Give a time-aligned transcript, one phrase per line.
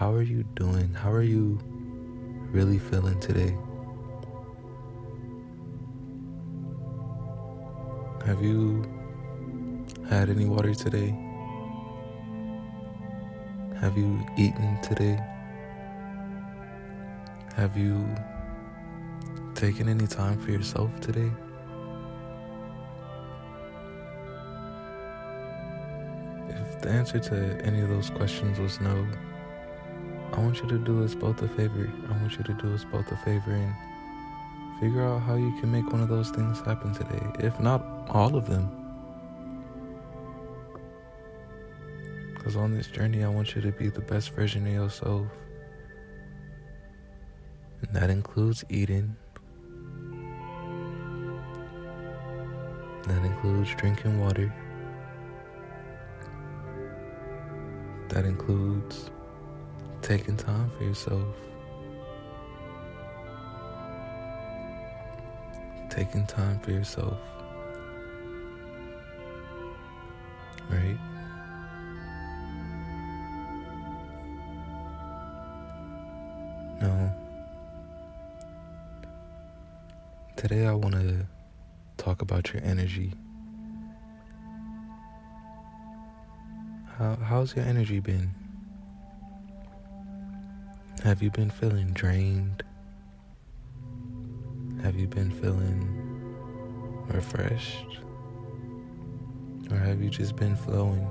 [0.00, 0.88] how are you doing?
[0.94, 1.58] How are you
[2.52, 3.54] really feeling today?
[8.24, 8.82] Have you
[10.08, 11.10] had any water today?
[13.78, 15.22] Have you eaten today?
[17.56, 18.08] Have you
[19.54, 21.30] taken any time for yourself today?
[26.48, 29.06] If the answer to any of those questions was no,
[30.40, 31.92] I want you to do us both a favor.
[32.08, 33.74] I want you to do us both a favor and
[34.80, 38.34] figure out how you can make one of those things happen today, if not all
[38.34, 38.70] of them.
[42.32, 45.26] Because on this journey, I want you to be the best version of yourself.
[47.82, 49.14] And that includes eating,
[53.02, 54.50] that includes drinking water,
[58.08, 59.10] that includes
[60.02, 61.26] taking time for yourself.
[65.90, 67.18] Taking time for yourself.
[70.70, 70.98] Right?
[76.80, 77.12] No.
[80.36, 81.26] Today I want to
[81.98, 83.12] talk about your energy.
[86.96, 88.39] How, how's your energy been?
[91.04, 92.62] Have you been feeling drained?
[94.82, 95.88] Have you been feeling
[97.08, 98.00] refreshed?
[99.70, 101.08] Or have you just been flowing?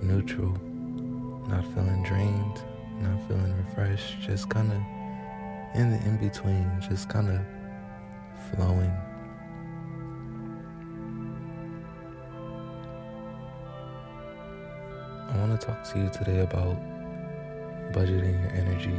[0.00, 0.58] Neutral,
[1.48, 2.62] not feeling drained,
[3.02, 4.78] not feeling refreshed, just kind of
[5.78, 7.40] in the in between, just kind of
[8.54, 8.92] flowing.
[15.28, 16.93] I want to talk to you today about
[17.94, 18.98] budgeting your energy.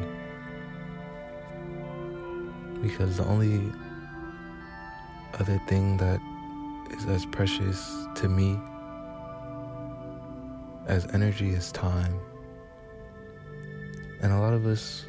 [2.82, 3.72] Because the only
[5.40, 6.20] other thing that
[6.92, 8.58] is as precious to me
[10.88, 12.18] as energy is time.
[14.22, 15.06] And a lot of us,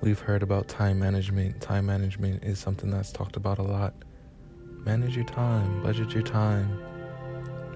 [0.00, 1.60] we've heard about time management.
[1.60, 3.94] Time management is something that's talked about a lot.
[4.84, 6.80] Manage your time, budget your time,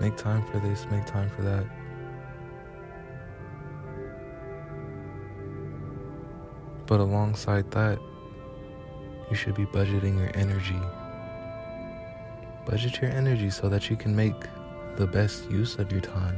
[0.00, 1.79] make time for this, make time for that.
[6.90, 8.00] But alongside that,
[9.30, 10.80] you should be budgeting your energy.
[12.66, 14.34] Budget your energy so that you can make
[14.96, 16.36] the best use of your time.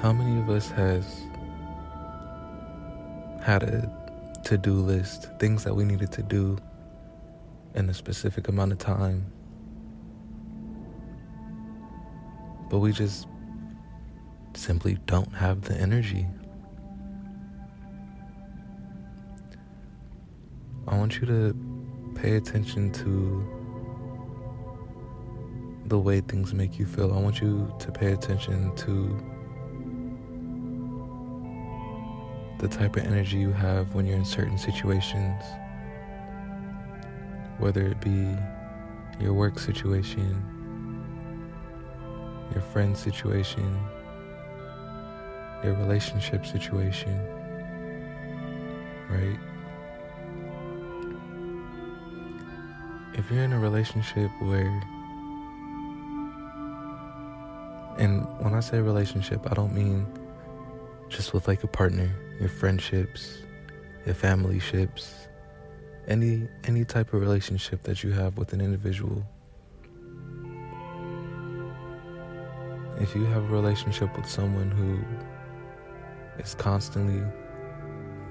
[0.00, 1.04] How many of us has
[3.42, 3.90] had a
[4.44, 6.58] to-do list, things that we needed to do
[7.74, 9.26] in a specific amount of time,
[12.70, 13.26] but we just
[14.54, 16.28] simply don't have the energy
[20.88, 21.56] I want you to
[22.16, 23.44] pay attention to
[25.86, 27.12] the way things make you feel.
[27.12, 29.32] I want you to pay attention to
[32.58, 35.42] the type of energy you have when you're in certain situations,
[37.58, 38.36] whether it be
[39.20, 40.44] your work situation,
[42.52, 43.78] your friend situation,
[45.62, 47.20] your relationship situation,
[49.08, 49.38] right?
[53.14, 54.82] If you're in a relationship where
[57.98, 60.06] and when I say relationship, I don't mean
[61.08, 63.38] just with like a partner, your friendships,
[64.06, 65.28] your family ships,
[66.08, 69.24] any any type of relationship that you have with an individual.
[72.98, 74.98] If you have a relationship with someone who
[76.42, 77.22] is constantly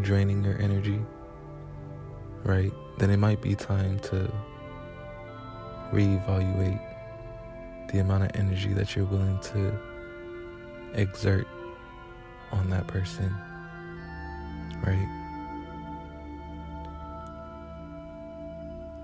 [0.02, 1.00] draining your energy,
[2.44, 2.74] right?
[2.98, 4.32] Then it might be time to
[5.92, 6.80] reevaluate
[7.92, 9.78] the amount of energy that you're willing to
[10.94, 11.48] exert
[12.52, 13.34] on that person,
[14.86, 15.18] right?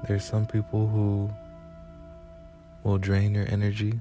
[0.08, 1.30] There's some people who
[2.84, 4.00] will drain your energy.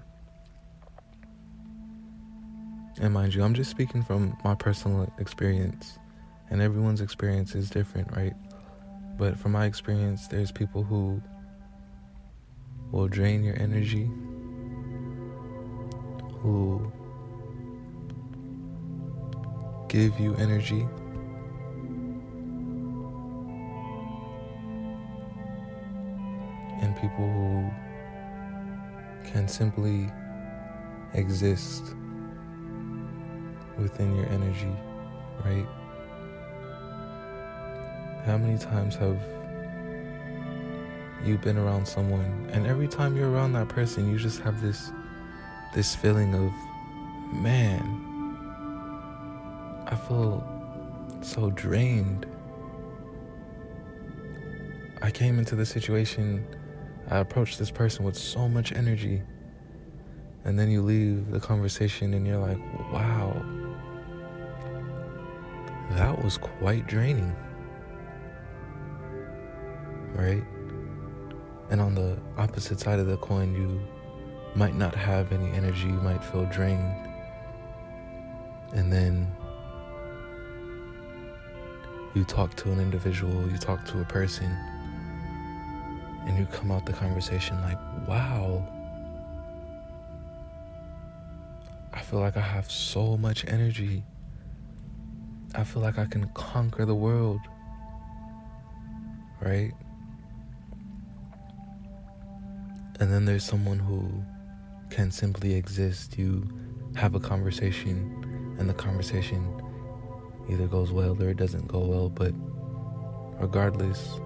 [3.01, 5.99] And mind you, I'm just speaking from my personal experience,
[6.51, 8.35] and everyone's experience is different, right?
[9.19, 11.21] But from my experience, there's people who
[12.93, 14.11] will drain your energy,
[16.41, 16.93] who
[19.89, 20.87] give you energy.
[26.83, 27.71] And people who
[29.31, 30.09] can simply
[31.15, 31.95] exist
[33.79, 34.75] within your energy,
[35.45, 35.67] right?
[38.25, 39.21] How many times have
[41.27, 44.91] you been around someone and every time you're around that person you just have this
[45.75, 46.53] this feeling of
[47.35, 48.03] man
[49.89, 50.45] I feel
[51.23, 52.27] so drained.
[55.01, 56.45] I came into the situation
[57.09, 59.23] I approached this person with so much energy
[60.45, 62.59] and then you leave the conversation and you're like,
[62.93, 63.45] "Wow.
[65.91, 67.35] That was quite draining."
[70.17, 70.43] right?
[71.71, 73.81] And on the opposite side of the coin, you
[74.55, 76.95] might not have any energy, you might feel drained.
[78.73, 79.27] And then
[82.15, 84.47] you talk to an individual, you talk to a person,
[86.27, 87.79] and you come out the conversation like,
[88.09, 88.67] wow,
[91.93, 94.03] I feel like I have so much energy.
[95.55, 97.41] I feel like I can conquer the world,
[99.41, 99.73] right?
[102.99, 104.25] And then there's someone who
[104.91, 106.19] can simply exist.
[106.19, 106.49] You
[106.95, 109.63] have a conversation, and the conversation
[110.49, 112.33] either goes well or it doesn't go well, but
[113.39, 114.19] regardless,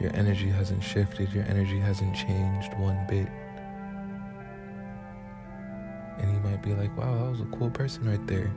[0.00, 3.28] your energy hasn't shifted, your energy hasn't changed one bit.
[6.18, 8.52] And you might be like, wow, that was a cool person right there.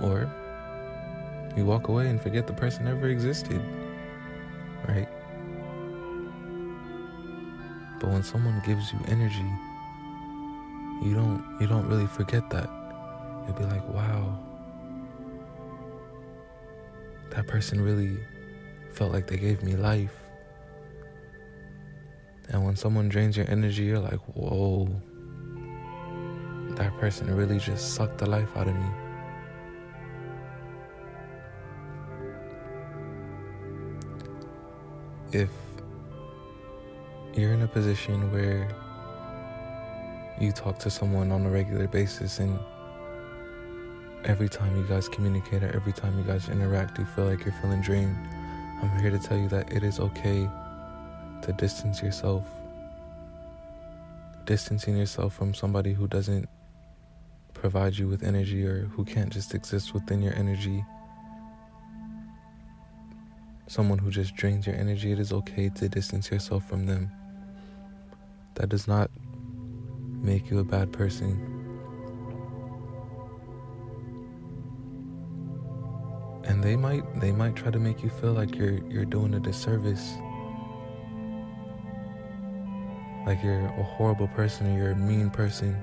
[0.00, 0.32] Or
[1.56, 3.60] you walk away and forget the person ever existed.
[4.88, 5.08] Right?
[8.00, 9.50] But when someone gives you energy,
[11.02, 12.68] you don't you don't really forget that.
[13.46, 14.38] You'll be like, "Wow.
[17.30, 18.18] That person really
[18.92, 20.14] felt like they gave me life."
[22.50, 24.88] And when someone drains your energy, you're like, "Whoa.
[26.76, 29.03] That person really just sucked the life out of me."
[35.34, 35.50] If
[37.34, 38.68] you're in a position where
[40.40, 42.58] you talk to someone on a regular basis and
[44.24, 47.54] every time you guys communicate or every time you guys interact you feel like you're
[47.60, 48.16] feeling drained
[48.82, 50.48] i'm here to tell you that it is okay
[51.44, 52.42] to distance yourself.
[54.46, 56.48] Distancing yourself from somebody who doesn't
[57.52, 60.84] provide you with energy or who can't just exist within your energy
[63.66, 67.10] someone who just drains your energy, it is okay to distance yourself from them.
[68.54, 69.10] That does not
[70.22, 71.50] make you a bad person.
[76.44, 79.40] And they might they might try to make you feel like you're you're doing a
[79.40, 80.14] disservice.
[83.26, 85.74] Like you're a horrible person or you're a mean person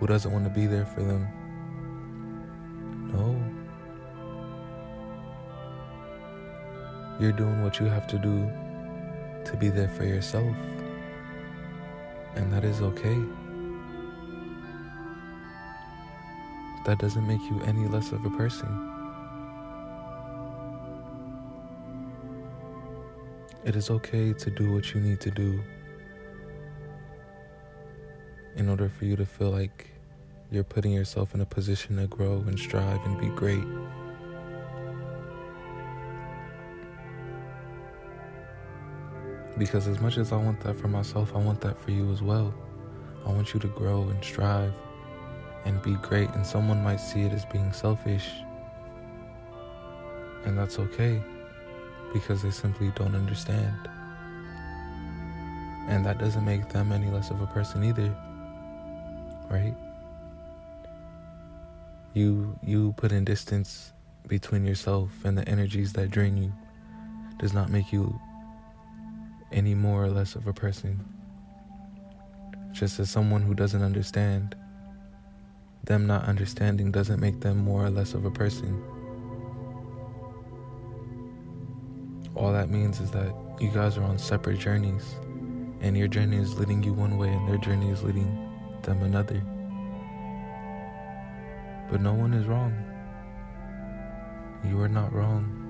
[0.00, 1.28] who doesn't want to be there for them.
[3.12, 3.47] No.
[7.18, 8.50] You're doing what you have to do
[9.44, 10.56] to be there for yourself.
[12.36, 13.18] And that is okay.
[16.86, 18.68] That doesn't make you any less of a person.
[23.64, 25.60] It is okay to do what you need to do
[28.56, 29.88] in order for you to feel like
[30.50, 33.64] you're putting yourself in a position to grow and strive and be great.
[39.58, 42.22] Because as much as I want that for myself, I want that for you as
[42.22, 42.54] well.
[43.26, 44.72] I want you to grow and strive
[45.64, 46.30] and be great.
[46.30, 48.30] And someone might see it as being selfish.
[50.44, 51.20] And that's okay
[52.12, 53.88] because they simply don't understand.
[55.88, 58.14] And that doesn't make them any less of a person either.
[59.50, 59.74] Right?
[62.14, 63.92] You you put in distance
[64.26, 66.52] between yourself and the energies that drain you
[67.38, 68.20] does not make you
[69.52, 71.04] any more or less of a person.
[72.72, 74.54] Just as someone who doesn't understand,
[75.84, 78.82] them not understanding doesn't make them more or less of a person.
[82.34, 85.16] All that means is that you guys are on separate journeys,
[85.80, 88.48] and your journey is leading you one way, and their journey is leading
[88.82, 89.42] them another.
[91.90, 92.74] But no one is wrong.
[94.64, 95.67] You are not wrong.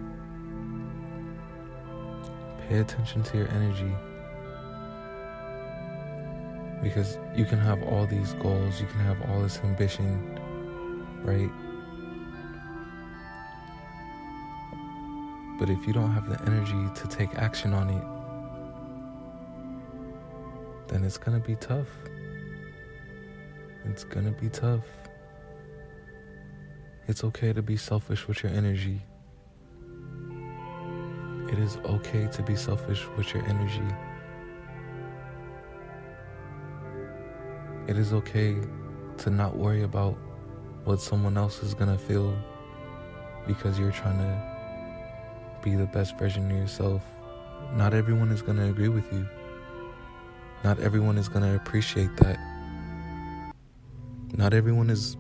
[2.69, 3.93] Pay attention to your energy.
[6.83, 10.39] Because you can have all these goals, you can have all this ambition,
[11.25, 11.51] right?
[15.59, 18.05] But if you don't have the energy to take action on it,
[20.89, 21.89] then it's gonna be tough.
[23.87, 24.85] It's gonna be tough.
[27.09, 29.08] It's okay to be selfish with your energy.
[31.51, 33.83] It is okay to be selfish with your energy.
[37.87, 38.57] It is okay
[39.19, 40.19] to not worry about
[40.85, 42.37] what someone else is gonna feel
[43.47, 47.03] because you're trying to be the best version of yourself.
[47.75, 49.27] Not everyone is gonna agree with you.
[50.65, 52.39] Not everyone is gonna appreciate that.
[54.37, 55.17] Not everyone is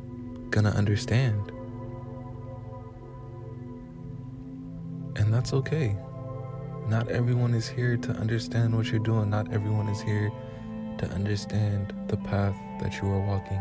[0.50, 1.52] gonna understand.
[5.16, 5.96] And that's okay.
[6.88, 9.28] Not everyone is here to understand what you're doing.
[9.28, 10.32] Not everyone is here
[10.96, 13.60] to understand the path that you are walking.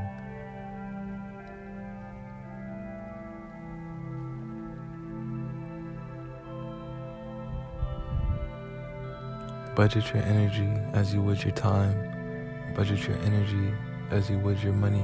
[9.76, 12.74] Budget your energy as you would your time.
[12.78, 13.74] Budget your energy
[14.10, 15.04] as you would your money.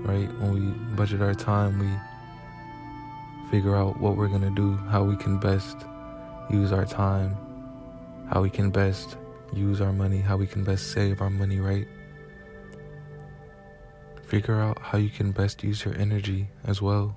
[0.00, 0.32] Right?
[0.40, 5.14] When we budget our time, we figure out what we're going to do, how we
[5.14, 5.76] can best
[6.50, 7.36] use our time,
[8.30, 9.16] how we can best
[9.52, 11.86] use our money, how we can best save our money, right?
[14.26, 17.16] Figure out how you can best use your energy as well.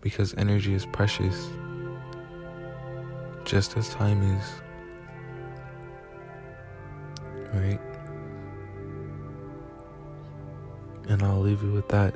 [0.00, 1.48] Because energy is precious,
[3.44, 4.44] just as time is
[7.52, 7.80] right?
[11.08, 12.14] And I'll leave you with that.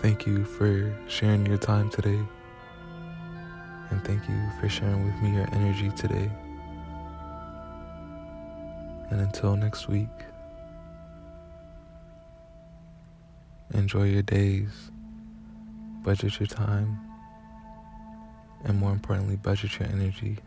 [0.00, 2.20] Thank you for sharing your time today.
[3.90, 6.30] And thank you for sharing with me your energy today.
[9.10, 10.08] And until next week,
[13.74, 14.70] enjoy your days,
[16.02, 16.98] budget your time
[18.64, 20.38] and more importantly, budget your energy